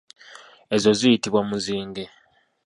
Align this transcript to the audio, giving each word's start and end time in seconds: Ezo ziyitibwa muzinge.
Ezo 0.75 0.91
ziyitibwa 0.99 1.41
muzinge. 1.49 2.03